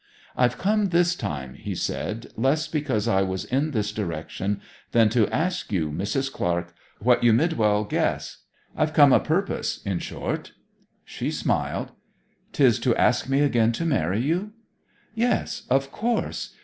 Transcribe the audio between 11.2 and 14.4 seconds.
smiled. ''Tis to ask me again to marry